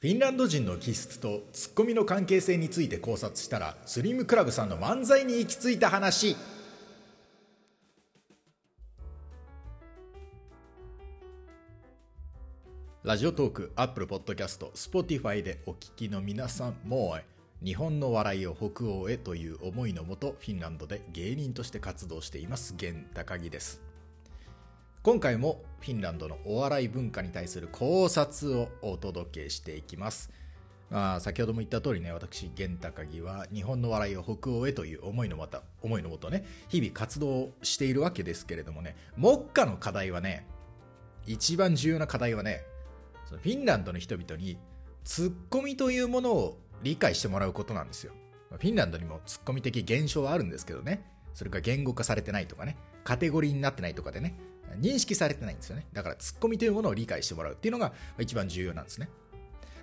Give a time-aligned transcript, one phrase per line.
[0.00, 6.36] フィンランド人の気質とツッコミの関係性について考察したらスリムクラブさんの漫才に行き着いた話。
[13.02, 17.18] Radiotalk、Apple Podcast、Spotify でお聞きの皆さんも
[17.62, 23.89] 日本の笑いを北欧へという思いのもとフィンランドで芸人として活動しています源高木です。
[25.02, 30.30] 今回もフィンランドのお笑い文化に対する考察をお届けしていきます
[30.90, 40.44] まあ、先ほども言った通りね、私、源高木は日本の笑いを北欧へという思いのもと、思いのもとね、日々活動しているわけですけれどもね、目下の課題はね、
[41.26, 42.64] 一番重要な課題はね、
[43.26, 44.58] そのフィンランドの人々に
[45.04, 48.12] ツッコミというものを理解してもらうことなんですよ。
[48.50, 51.04] フィンランドにもツッコミ的現象はあるんですけどね、
[51.34, 54.34] それが言語化されてないとかね、カテゴリーになってないとかでね、
[54.78, 55.86] 認識されてないんですよね。
[55.92, 59.08] だからツッコミというものを理解してもらうっていうのが一番重要なんですね。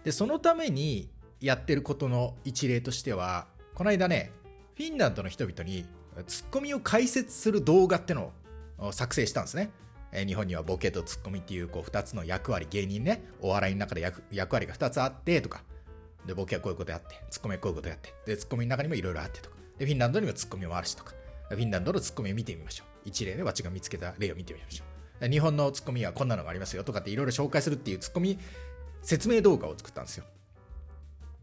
[0.04, 4.32] で、そのためにやってることの一例としては、この間ね、
[4.76, 5.86] フィンランドの人々に
[6.26, 8.32] ツッコミを解説する動画っての
[8.78, 9.72] を作成したんですね。
[10.12, 15.64] え日本にはボケとツッコミっていうこう2つの役割、芸人ね、お笑いの中で役役割が2つあってとか、
[16.26, 21.14] で、ボケはこういうことやって、ツッコミはこういうことやって、で、ツッコミの中にもいろいろあってとか、で、フィンランドにもツッコミもあるしとか、
[21.50, 22.87] フィンランドのツッコミを見てみましょう。
[23.08, 24.84] 一例でわちが見つけた例を見てみましょ
[25.22, 25.30] う。
[25.30, 28.38] 日本のツッコミはこんなのがありますよとかっていろいろ紹介するっていうツッコミ
[29.02, 30.26] 説明動画を作ったんですよ。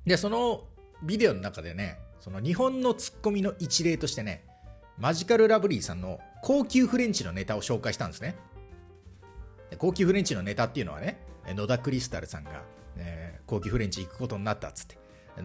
[0.07, 0.65] で、その
[1.03, 4.45] ビデオの中でね、その日本のツッコミの一例としてね、
[4.99, 8.37] マジカルラブリーさんの高級フレンチのネタを紹介したんですね。
[9.79, 12.63] 高級フレンチのネタっていうのはね、野田クリスタルさんが、
[12.97, 14.99] えー、高級フレンチ行くことになったっつって。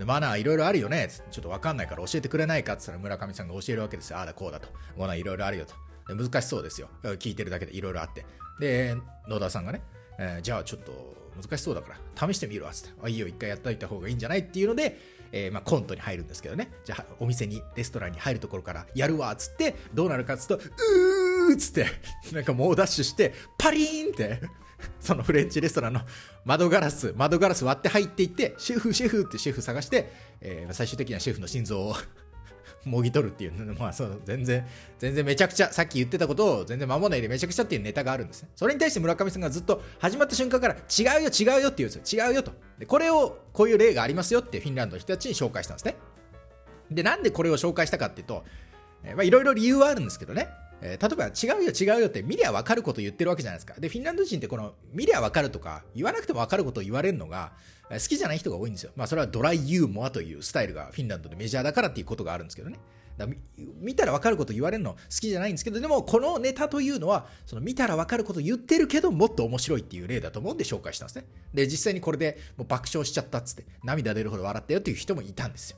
[0.06, 4.20] マナーいろいろあるよねちょっとわかんないから教えてくれないかっつったら村上さんが教えるわけですよ。
[4.20, 4.67] ああだこうだと。
[4.98, 5.73] マナーいろいろあるよと。
[6.15, 6.89] 難しそうですよ。
[7.03, 8.25] 聞いてるだけでいろいろあって。
[8.59, 8.95] で、
[9.27, 9.81] 野田さんがね、
[10.17, 12.93] えー、じゃあちょっと難しそうだから試してみるわっつって。
[13.03, 14.39] あ、いいよ、一回やっといた方がいいんじゃない？
[14.39, 14.97] っていうので、
[15.31, 16.71] えー、まあ、コントに入るんですけどね。
[16.83, 21.86] じゃあ、お店に、レストランに入るところからやるわっつって、どうなるかっつうと、うーっつって、
[22.33, 24.42] なんか猛ダッシュして、パリーンって
[24.99, 26.02] そのフレンチレストランの
[26.45, 30.11] 窓ガラス、窓ガラス割って入っていって、シェフ、シェフってシェフ探して、
[30.42, 31.95] えー、最終的にはシェフの心臓を
[32.86, 34.66] もぎ取るっていう、まあそう、全然、
[34.98, 38.50] 全然めちゃくちゃ、さっき言ってたことを全然守らないでめちゃくちゃっていうネタがあるんですね。
[38.56, 42.28] それに対して村上さんがずっと始まった瞬間から違うよ違うよって言うんですよ。
[42.28, 42.52] 違うよと。
[42.78, 45.95] で、これを、こういう例がありますよってフィンランドの人たちに紹介したんですね。
[46.92, 48.44] で、なんでこれを紹介したかっていうと、
[49.04, 50.50] え、まあいろいろ理由はあるんですけどね。
[50.82, 53.80] えー、例えば違うよ違うよって見りゃ分かること言ってるわけじゃないですか。
[53.80, 57.52] で、フィンランド人ってこの見りゃ分かるとか言わなくても分かることを言われるのが
[57.90, 58.92] 好きじゃない人が多いんですよ。
[58.95, 62.80] まあそれはドライユーモアというスタイルがフィンランドでメジャーだからっていうことがあるんですけどね。
[63.17, 63.28] だ
[63.82, 71.26] 見たら分かること言われるの好きじゃないんですけど、でもこのネタというのは、その見たら分かること言ってるけどもっと面白いっていう例だと思うんで紹介したんですね。
[71.54, 75.78] で、実際にこれでもう爆笑しちゃったっつって涙出るほど笑ったよっていう人もいたんですよ。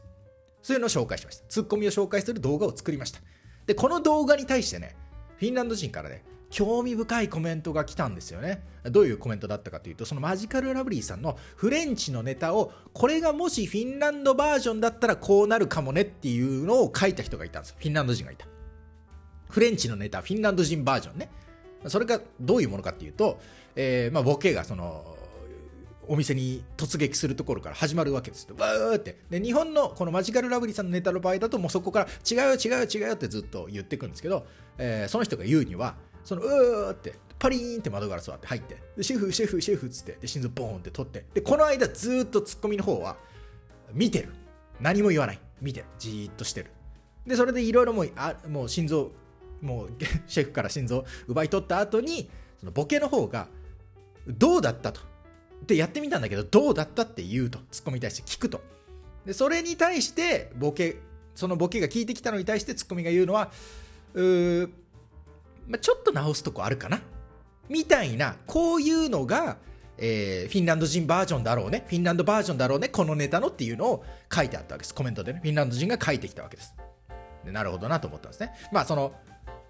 [0.62, 1.46] そういうのを紹介しました。
[1.48, 3.20] ツッコミを紹介する動画を作りました。
[3.66, 4.96] で、この動画に対してね、
[5.38, 8.64] フィンランド人からね、興味深いコメントが来たんですよね。
[8.84, 17.78] どういうコメントだったかというと、そのマジカルラブリーさんのフレンチのネタを、これがもしフィンランドバージョンだったらこうなるかもねっていうのを書いた人がいたんですよ。
[17.80, 18.46] フィンランド人がいた。
[19.50, 21.30] フレンチのネタ、フィンランド人バージョンね。
[21.88, 23.40] それがどういうものかっていうと、
[23.76, 25.18] えー、まあボケがその、
[26.08, 28.56] お店に突撃するところから始まるわけですよ。
[28.56, 29.18] バーって。
[29.30, 34.46] で、日本のこのマジカルラブリーさんのネタの場合だと、もうそこから違う違う違うってずっと言ってくんですけど、
[34.78, 43.18] えー、その人が言うには、その、うーって、パリーンって窓ガラス割って入って、でシェフ、シェフ、シェフっつって、で、心臓ボーンって取って、で、この間ずっとツッコミの方は、
[43.94, 44.30] 見てる。
[44.80, 45.40] 何も言わない。
[45.62, 45.86] 見てる。
[45.98, 46.72] じーっとしてる。
[47.26, 49.12] で、それでいろいろもう、あもう心臓、
[49.62, 49.90] もう
[50.28, 52.30] シェフから心臓奪い取った後に、
[52.60, 53.48] そのボケの方が、
[54.28, 55.11] どうだったと。
[55.68, 57.60] で、やってみたんだけど、どうだったって言うと。
[57.72, 58.62] ツッコミに対して聞くと。
[59.26, 60.98] で、それに対して、ボケ、
[61.36, 63.52] そのボケが聞いてきたのに対してツッコミが言うのは、
[64.14, 64.70] うー、
[65.68, 67.02] まあ、ちょっと直すとこあるかな？
[67.70, 69.58] みたいな、こういうのが、
[69.98, 71.86] えー、フィンランド人バージョンだろうね。
[71.88, 72.90] フィンランドバージョンだろうね。
[72.90, 74.96] このネタのっていうのを書いてあったわけです。
[74.96, 75.40] コメントでね。
[75.42, 76.76] フィンランド人が書いてきたわけです。
[77.46, 78.52] でなるほどなと思ったんですね。
[78.72, 79.14] まあ、その、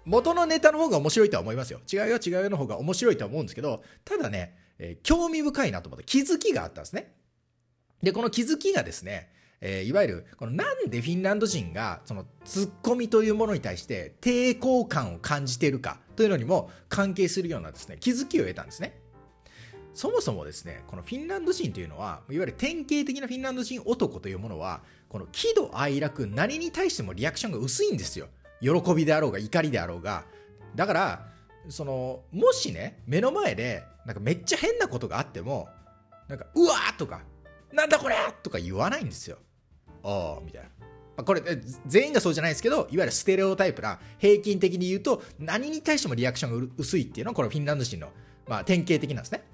[0.04, 1.80] 元のネタの方が面白いとは思いますよ。
[1.92, 7.14] 違うよ違うよの方が面白いとは思うんですけど、ただね、えー、興味深いなと思って気づきがあったんですね。
[8.02, 19.00] で、この気づきがですね、えー、いわゆる、このなんでフィンランド人が、そのツッコミというものに対して抵抗感を感じているかというのにも関係するようなですね、気づきを得たんですね。
[19.94, 28.28] そもそもですね、このフィンランド人というのは、いわゆる典型的なフィンランド人男というものは、この喜怒哀楽、何に対してもリアクションが薄いんですよ。
[28.62, 30.24] 喜びであろうが怒りであろうが。
[30.74, 31.28] だから、
[31.68, 35.68] その、もしね、目の前で、なんかめっちゃ変なことがあっても、
[36.28, 37.22] なんか、うわーとか、
[37.72, 39.38] なんだこれとか言わないんですよ。
[40.02, 40.68] ああ、みたいな。
[41.16, 41.42] まあ、これ、
[41.86, 48.10] 全員がそうじゃないですけど、いわゆるステレオタイプな、平均的に言うと、何に対してもリアクションが薄いっていうのは、これフィンランド人の、
[48.46, 49.44] まあ、典型的なんですね。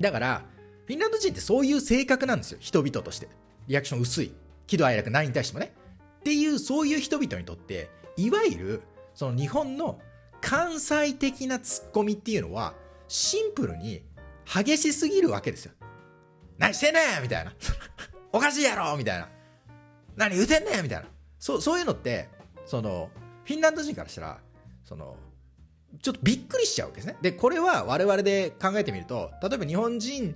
[0.00, 0.44] だから、
[0.86, 3.28] フィンランド人ってそういう性格なんですよ、人々として。
[3.68, 4.32] リアクション薄い。
[4.66, 5.74] 喜怒哀楽何に対してもね。
[6.20, 8.82] っていう、そういう人々にとって、いわゆる、
[9.14, 10.00] その日本の
[10.40, 12.74] 関西的なツッコミっていうのは、
[13.08, 14.02] シンプルに
[14.44, 15.72] 激しすぎるわけですよ。
[16.58, 17.52] 何してんねんみたいな。
[18.32, 19.28] おかしいやろみたいな。
[20.16, 21.06] 何言うてんねんみたいな。
[21.38, 22.28] そう、そういうのって、
[22.66, 23.10] その、
[23.44, 24.38] フィンランド人からしたら、
[24.84, 25.16] その、
[26.02, 27.16] ちょっとびっくりしちゃうわけですね。
[27.20, 30.34] で、これは我々で考えてみると、例えば日本人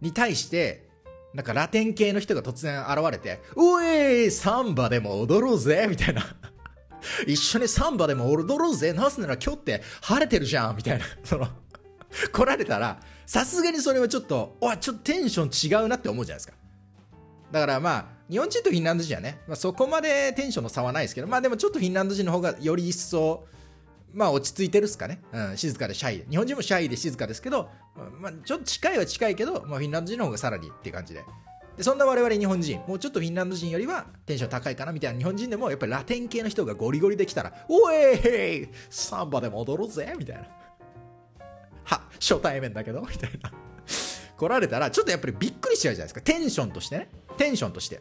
[0.00, 0.88] に対して、
[1.34, 6.22] なんかラテン系の人が突然現れて、うえーサンバでも踊ろうぜみたいな。
[7.26, 11.04] 一緒にサンバでも踊ろうぜなぜなら今日って晴れてるじゃんみたいな。
[11.24, 11.48] その、
[12.32, 15.44] 来られたら、さすがにそれはちょっと、おちょっとテンショ
[15.76, 16.54] ン違うなって思うじゃないですか。
[17.50, 23.44] だからまあ、日本人とフィンランド人はね、まあ、そこまでテンションの差はないですけど、まあでもちょっとフィンランド人の方がより一層、
[24.14, 25.20] まあ落ち着いてるっすかね。
[25.32, 26.24] うん、静かでシャイ。
[26.30, 27.68] 日本人もシャイで静かですけど、
[28.20, 31.24] まあちょっと近いは近いけど、まあフィンランド人の方がさらにっていう感じで。
[31.76, 40.42] でそんな我々日本人、もうちょっとフィンランド人よりはテンション高いかなみたいな日本人でも、やっぱりラテン系の人がゴリゴリできたら、おえいサンバでも踊ろうぜみたいな。
[41.84, 43.52] は、初対面だけどみたいな。
[44.36, 46.20] 来られたら、ちょっとやっぱりびっくりしちゃうじゃないですか。
[46.20, 47.08] テンションとしてね。
[47.36, 48.00] テンションとして。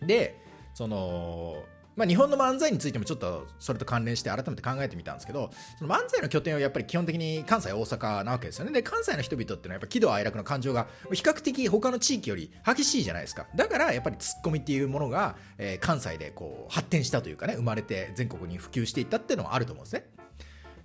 [0.00, 0.40] で、
[0.74, 1.62] その、
[1.96, 8.72] まあ、日本の漫才についてもちょっとそれと関連して改めて考えてみたんですけど、その漫才の拠点はやっぱり基本的に関西、大阪なわけですよね。
[8.72, 13.46] で、関西の人々っていうのはやっぱ喜怒哀楽の感情が比較的他の地域より激しいじゃないですか。
[13.54, 20.21] だからやっぱりツッコミっていうものが、えー、関西でこう発展したというかね、生まれて全国に普及していったっていうのはあると思うんですね。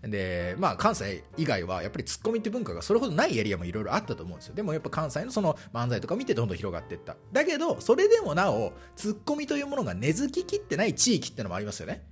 [0.03, 4.55] で、まあ関西以外はやっぱりツッコミって文化がそれほどないエリアもいろいろあったと思うんですよ。
[4.55, 7.15] でもやっぱ関西のその漫才とか見てどんどん広がっていった。
[7.31, 12.05] だけど、それでもなお、ツッコミというものが根付ききってない地域ってのもありますよね。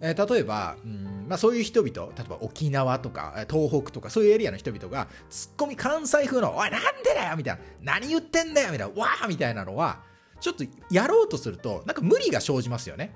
[0.00, 7.62] えー、例えば、うんまあ、そういう人々、例えば沖縄とか東北とかそういうエリアの人々が、ツッコミ関西風の、おい、なんでだよみたいな、
[7.94, 10.02] 何言ってんだよみたいな、わーみたいなのは、
[10.40, 13.14] ちょっとやろうとすると、なんか無理が生じますよね。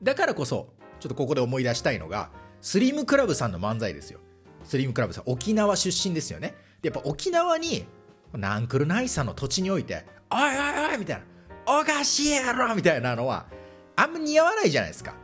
[0.00, 0.68] だからこそ、
[1.00, 4.20] ちょっとここで思い出したいのが、スリムクラブさんの漫才ですよ。
[4.64, 6.54] スリムクラブさん、沖縄出身ですよね。
[6.82, 7.86] で、やっぱ沖縄に、
[8.32, 13.46] ナンクルナイさんの土地において、おいおいおいみたいな、おかしいやろみたいなのは、
[13.96, 15.14] あんま似合わないじゃないですか。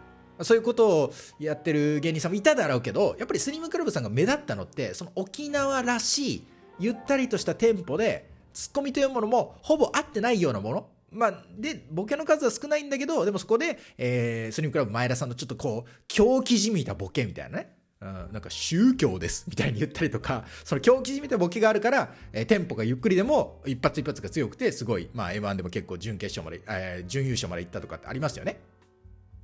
[0.43, 6.47] そういうことをやってる芸人さんもいただろうけど、やっぱりスリムクラブさんが目立ったのって、その沖縄らしい、
[6.79, 10.89] ゆったりとしたテンポで、ツッコミというものもほぼ合ってないようなもの。
[11.15, 17.75] まあ、で、ボケの数は少ないんだけど、でもそこで、えー、スリムクラブ前田さんのちょっとこう、狂気じみたボケみたいなね。
[18.01, 28.61] うん、なんか宗教ですみたいに言ったりとか、その狂気じみたボケがあるから、えー、テンポがゆっくりでも一発一発が強くて、すごい、まあ M1 でも結構準決勝まで、えー、準優勝まで行ったとかってありますよね。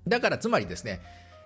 [0.06, 1.00] だからつまりですね、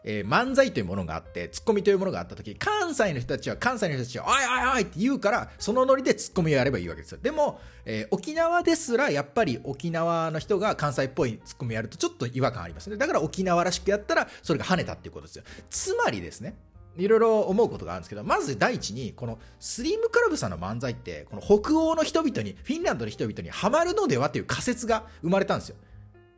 [0.04, 7.18] えー、漫才というものがあって、ツッコミというものがあった時、関西の人たちは関西の人たちは、おいおいおいって言うから、そのノリでツッコミをやればいいわけですよ。
[7.22, 12.96] でも、えー、沖縄ですら、やっぱり沖縄の人が関西っぽいツッコミをやるとちょっと違和感ありますね。
[12.96, 15.44] だから沖縄らしくやったら、それが跳ねたっていうことですよ。
[15.70, 16.54] つまりですね、
[16.96, 25.76] いろいろ思うことがあるんですけど、まず第一に、このスリムクラブさんの漫才って、この北欧の人々に、フィンランドの人々にハマるのではっていう仮説が生まれたんですよ。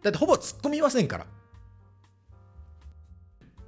[0.03, 1.27] だってほぼ突っ込みませんから。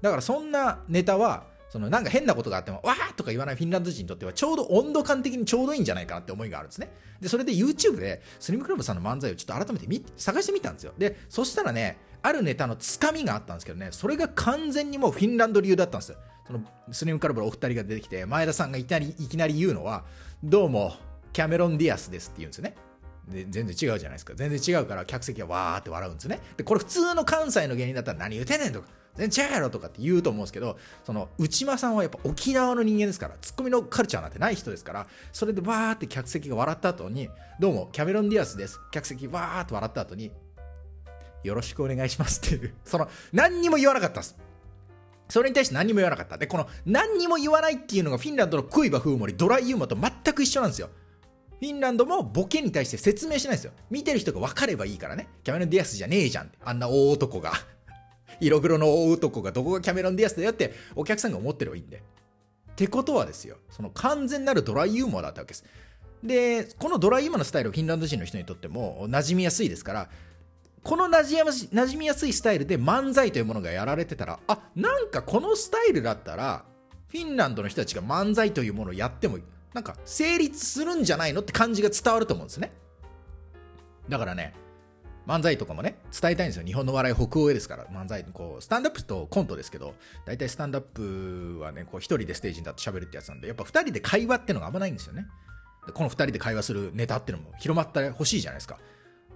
[0.00, 6.90] だからそんなネタは、そのなんか変なことがあっても、わーとか言わないフィンランド人にとっては、ちょうど温度感的にちょうどいいんじゃないかなって思いがあるんですね。
[7.20, 10.94] で、それで YouTube でスリムクラブさんの漫才をちょっと改めて探してみたんですよ。
[10.96, 16.18] で、そしたらね、あるネタのつかみがあったんですけどね、それが完全にもうフィンランド流だったんですよ。
[16.46, 20.04] そのスリムクラブのお二人が出てきて、前田さんがいきなりいきなり言うのは、
[20.42, 20.94] どうも、
[21.32, 22.74] キャメロン・ディアスですって言うんですよね。
[23.28, 24.32] で全然違うじゃないですか。
[24.34, 26.40] 全然違うから客席はわーって笑うんですね。
[26.56, 28.88] で、これ普通の関西の芸人だったら何言うてんねんとか、
[29.18, 38.80] 全然違うやろとかって言うと思うんですけど、その内間さんはやっぱ沖縄の人間ですから、ツッコミのカルチャーなんてない人ですから、それでわーって客席が笑った後に、どうも、キャメロン・ディアスです。
[38.92, 40.30] 客席わーって笑った後に、
[41.42, 44.36] よろしくお願いしますっていう、その、何にも言わなかったです。
[45.28, 46.38] それに対して何も言わなかった。
[46.38, 50.88] で、この何にも言わないっていうのがフィンランドのクイバ風森、ドライユーモアと全く一緒なんですよ。
[51.60, 53.72] フィンランドもボケに対して説明しないですよ。
[53.90, 55.28] 見てる人が分かればいいからね。
[55.42, 56.52] キャメロン・ディアスじゃねえじゃん。
[56.64, 57.52] あんな大男が。
[58.40, 61.96] 色黒の大男がどこがキャメロン・ディアスだよってお客さんが思ってればいいんで。
[61.96, 62.00] っ
[62.76, 63.56] てことはですよ。
[63.70, 65.64] その完全なるドライユーモアだったわけです。
[66.22, 70.08] で、このドライユーモアのスタイルを、フィンランド人の人にとっても馴染みやすいですから、
[70.84, 76.64] この馴染み馴染みやすいスタイルで漫才というものがやられてたら、あ、なんかこのスタイルだったら、
[77.08, 79.38] フィンランドの人たちが漫才というものをやっても
[79.74, 82.72] なんか成立するんじゃないのって感じが伝わると思うんですね。
[84.08, 84.54] だからね、
[85.28, 86.64] 漫才とかもね、伝えたいんですよ。
[86.64, 89.94] 日本の笑い北欧へですから、漫才、こう、スタンダップとコントですけど、
[90.24, 95.26] 大体スタンダップはね、こう、一人でステージに立って喋るってやつなんで、やっぱ二人で会話ってのがあんまないんですよね。
[95.86, 98.78] でこの二人で会話するネタってのも広まったら欲しいじゃないですか。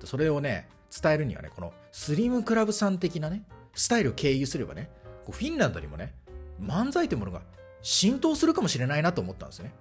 [0.05, 0.69] それをね、
[1.03, 3.45] 伝えるにはね、このスリムクラブさん的なね、
[3.75, 4.91] スタイルを経由すればね、
[5.25, 6.15] こうフィンランドにもね、
[6.61, 7.43] 漫才というものが
[7.83, 9.75] 浸透するかもしれないなと思ったんですよね。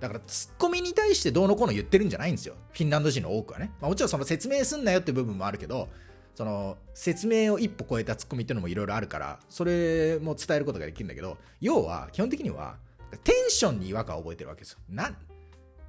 [0.00, 2.54] だからツッコミに対してどうのこうの言ってるんじゃないんですよ。
[2.72, 3.70] フィンランド人の多くはね。
[3.80, 5.88] まあ、もちろんその説明すんなよって部分もあるけど、
[6.34, 12.76] その説明を一歩超えたツッコミっていうのもいろいろあるから、それも伝えることができるんだけど、要は基本的には
[13.24, 14.78] テンションに違和感を覚えてるわけですよ。
[14.88, 15.10] な、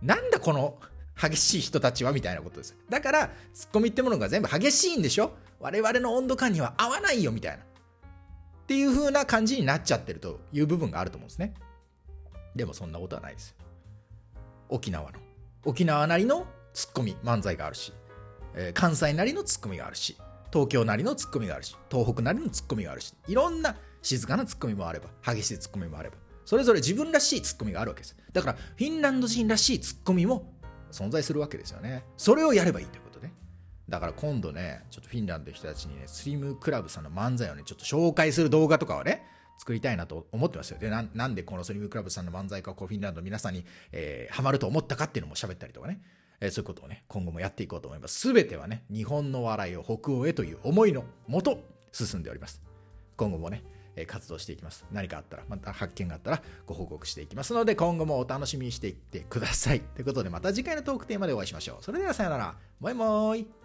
[0.02, 0.78] なんだこの
[1.16, 2.76] 激しい人たちはみたいなことです。
[2.90, 5.32] だから、ツッコミってものが全部激しいんでしょ？
[5.60, 7.64] 我々の温度感には合わないよみたいな。
[7.64, 7.66] っ
[8.68, 11.54] ていう風な感じになっちゃってるという部分があると思うんですね。
[12.56, 13.56] でもそんなことはないです。
[14.72, 15.20] 沖縄の
[15.64, 17.94] 沖縄なりのツッコミ漫才があるし、
[18.56, 20.18] えー、関西なりのツッコミがあるし
[20.52, 28.16] 東京なりのツッコミがあるし東北なりのツッコミがあるしいろんな静かなツッコミもあれば激しいツッコミもあればそれぞれ自分らしいツッコミがあるわけです。
[28.34, 30.54] だからフィンランド人らしいツッコミも
[30.92, 32.04] 存在するわけですよね。
[32.18, 33.34] それをやればいいということね。
[33.88, 39.24] だから今度ねちょっとフィンランドの人たちにねスリムクラブさんの漫才をねちょっと紹介する動画とかをね
[39.62, 40.80] 作りたいなと思ってますよ。
[40.80, 46.02] で、なんでこのスリムクラブさんの漫才かこうフィンランドの皆さんに、えー、ハマると思ったかっていうのも喋ったりとかね、
[46.40, 48.20] えー、そういうことをね、今後もやっていこうと思います。
[48.20, 51.60] すべてはね、日本の笑いを北欧へという思いのもと
[51.92, 52.60] 進んでおります。
[53.18, 53.62] 今後もね、
[53.96, 54.84] え活動していきます。
[54.92, 59.82] 何かあったら、また発見があったらご報告していきますので、今後もお楽しみにしていってください。
[59.82, 61.84] ということで、また次回のトークテーマでお会いしましょう。
[61.84, 62.56] それではさよなら。
[62.80, 63.61] バイバーイ。